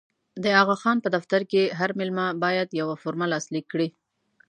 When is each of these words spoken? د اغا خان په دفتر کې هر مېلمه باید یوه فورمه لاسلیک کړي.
د 0.43 0.45
اغا 0.61 0.75
خان 0.81 0.97
په 1.03 1.09
دفتر 1.15 1.41
کې 1.51 1.61
هر 1.79 1.89
مېلمه 1.99 2.25
باید 2.43 2.77
یوه 2.81 2.95
فورمه 3.01 3.27
لاسلیک 3.33 3.65
کړي. 3.73 3.87